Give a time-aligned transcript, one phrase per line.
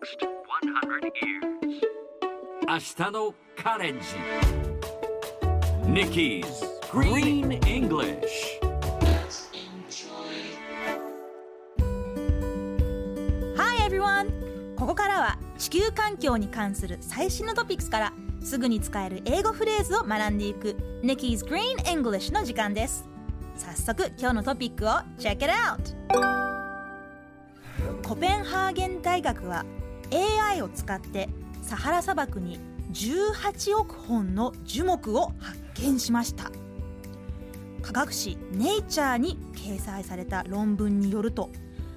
[0.00, 1.82] next 100 years.
[2.66, 4.06] 明日のカレンジ
[5.84, 6.44] Nikki's
[6.90, 8.20] Green English
[13.56, 14.74] Hi everyone!
[14.76, 18.12] ここからは地球環境に関する最新のトピックスから
[18.42, 23.04] すぐに使える英語フレーズを学んでいく Nikki's Green English の時間です
[23.56, 26.00] 早速今日のトピックを Check it out!
[28.06, 29.64] コペンハーゲン大学は
[30.12, 31.28] AI を使って
[31.62, 32.58] サハラ砂漠に
[32.92, 36.50] 18億本の樹木を発見しました。
[37.82, 41.50] 科学誌「ネイチャー」に掲載された論文によると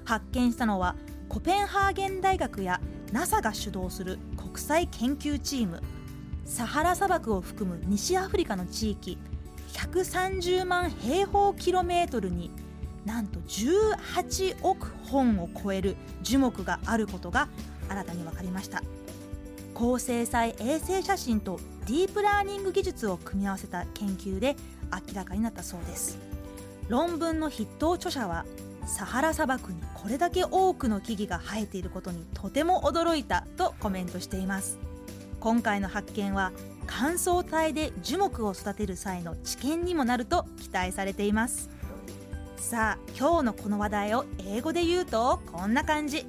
[0.04, 0.96] 発見したのは
[1.28, 2.80] コペンハーゲン大学や
[3.12, 5.82] NASA が主導する国際研究チーム
[6.44, 9.18] サハラ砂漠を含む西アフリカの地域
[9.72, 12.50] 130万平方キロメートルに
[13.04, 17.48] なんと18億本を超える樹木があることが
[17.88, 18.82] 新たに分かりました。
[19.74, 24.56] 高精細衛星写真とディープラーニング技術を組み合わせた研究で
[24.92, 26.18] 明らかになったそうです。
[26.88, 28.44] 論文の筆頭著者は
[28.86, 34.78] サハラ砂漠にこれだけ多くの木々が生えていることにとても驚いたとコメントしています。
[35.40, 36.52] 今回の発見は
[36.86, 41.70] 乾燥帯で樹木を育てる際の知見にもなると期待されています。
[42.56, 46.26] さあ今日のこの話題を英語で言うとこんな感じ。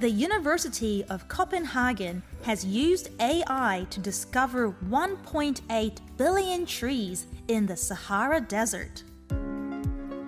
[0.00, 8.40] The University of Copenhagen has used AI to discover 1.8 billion trees in the Sahara
[8.40, 9.04] Desert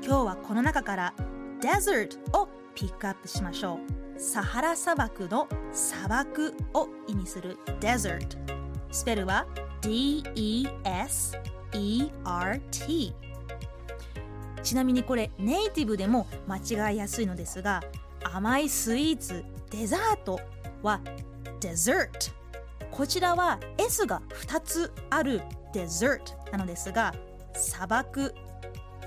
[0.02, 1.12] 今日はこの中から
[1.60, 3.80] Desert をピックアップしましょ
[4.16, 8.36] うサハラ砂漠の砂漠を意味する Desert
[8.92, 9.46] スペルは
[9.82, 10.74] D-E-S-E-R-T
[14.62, 17.82] ちなみにこれネイティブでも間違いやすいのですが
[18.22, 20.40] 甘いスイーツデザート
[20.82, 21.00] は
[21.60, 22.32] dessert
[22.90, 26.20] こちらは S が2つある dessert
[26.52, 27.14] なのですが
[27.54, 28.34] 砂漠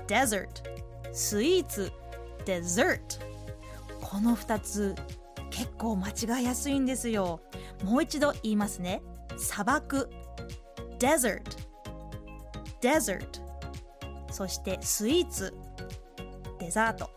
[0.06, 0.48] desert
[1.12, 1.92] スイーツ
[2.44, 3.00] dessert
[4.00, 4.94] この2つ
[5.50, 7.40] 結構間違いやすいんですよ。
[7.84, 9.02] もう一度言いますね。
[9.36, 10.08] 砂漠
[10.98, 11.42] desert
[12.80, 13.26] desert
[14.30, 15.54] そしてスイーツ
[16.58, 17.10] デザート。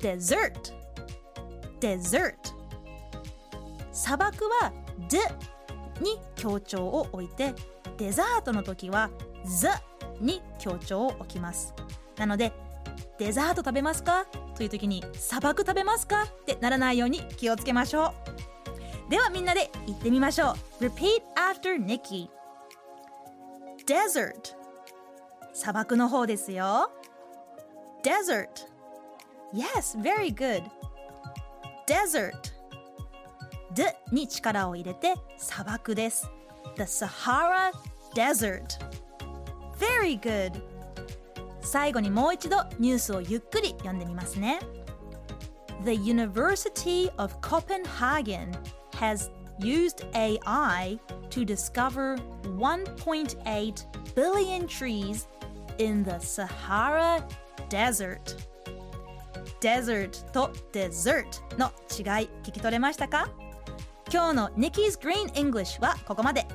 [0.00, 0.83] dessert
[1.80, 2.34] desert
[3.92, 4.72] 砂漠は
[5.08, 5.18] d
[6.00, 7.54] に強調を置いて
[7.98, 9.10] デザートの時は
[9.44, 9.68] z
[10.20, 11.74] に強調を置きます。
[12.16, 12.52] なので
[13.18, 14.26] デザート食べますか？
[14.56, 16.24] という時に砂漠食べますか？
[16.24, 18.12] ってならないように気をつけましょ
[19.08, 19.10] う。
[19.10, 20.84] ではみんなで言ってみましょう。
[20.84, 22.28] Repeat after Nikki.
[23.86, 24.56] Desert.
[25.52, 26.90] 砂漠の方ですよ。
[28.02, 28.48] Desert.
[29.52, 30.64] Yes, very good.
[31.87, 32.33] Desert
[33.73, 36.29] D に力を入れて砂漠です
[36.75, 37.71] The Sahara
[38.15, 38.79] Desert
[39.79, 40.61] Very good
[41.61, 44.59] 最後にもう一度ニュースをゆっくり読んでみますね
[45.85, 48.51] The University of Copenhagen
[48.99, 49.29] has
[49.59, 55.27] used AI to discover 1.8 billion trees
[55.77, 57.25] in the Sahara
[57.69, 58.35] Desert
[59.60, 61.26] Desert と Desert
[61.58, 63.30] の違い聞き取れましたか？
[64.12, 66.46] 今日の Nikki's Green English はここまで。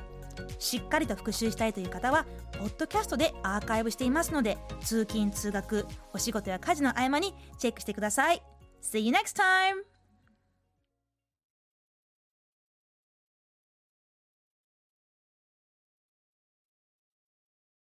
[0.58, 2.26] しっかりと復習したいという方は
[2.58, 8.42] ポッドキャストでアーカイブしていますので通勤通学お仕事や家事の合間にチェックしてください。
[8.82, 9.89] See you next time!